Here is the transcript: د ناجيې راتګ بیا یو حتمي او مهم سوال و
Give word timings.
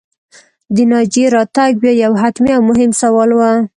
د 0.75 0.77
ناجيې 0.91 1.25
راتګ 1.35 1.71
بیا 1.81 1.93
یو 2.03 2.13
حتمي 2.21 2.51
او 2.55 2.61
مهم 2.69 2.91
سوال 3.01 3.29
و 3.33 3.39